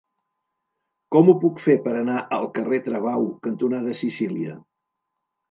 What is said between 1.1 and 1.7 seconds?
Com ho puc